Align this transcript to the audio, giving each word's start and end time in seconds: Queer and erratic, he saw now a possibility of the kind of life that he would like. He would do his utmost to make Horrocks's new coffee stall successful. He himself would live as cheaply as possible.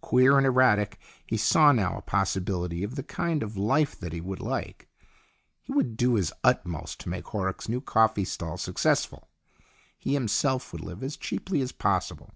Queer 0.00 0.38
and 0.38 0.46
erratic, 0.46 0.98
he 1.26 1.36
saw 1.36 1.72
now 1.72 1.98
a 1.98 2.00
possibility 2.00 2.82
of 2.82 2.94
the 2.94 3.02
kind 3.02 3.42
of 3.42 3.54
life 3.54 3.94
that 4.00 4.14
he 4.14 4.18
would 4.18 4.40
like. 4.40 4.88
He 5.60 5.74
would 5.74 5.94
do 5.98 6.14
his 6.14 6.32
utmost 6.42 7.00
to 7.00 7.10
make 7.10 7.26
Horrocks's 7.26 7.68
new 7.68 7.82
coffee 7.82 8.24
stall 8.24 8.56
successful. 8.56 9.28
He 9.98 10.14
himself 10.14 10.72
would 10.72 10.80
live 10.80 11.02
as 11.02 11.18
cheaply 11.18 11.60
as 11.60 11.70
possible. 11.70 12.32